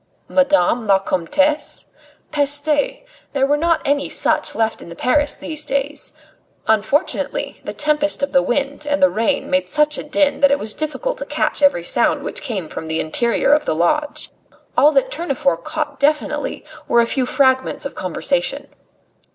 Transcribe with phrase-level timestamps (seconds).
[0.29, 1.85] "Madame la Comtesse!"
[2.31, 3.03] Peste!
[3.33, 6.13] There were not many such left in Paris these days.
[6.65, 10.57] Unfortunately, the tempest of the wind and the rain made such a din that it
[10.57, 14.31] was difficult to catch every sound which came from the interior of the lodge.
[14.75, 18.69] All that Tournefort caught definitely were a few fragments of conversation.